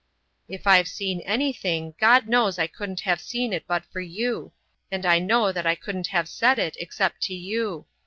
[0.47, 4.51] "If I've seen anything, God knows I couldn't have seen it but for you,
[4.91, 7.85] and I know that I couldn't have said it except to you.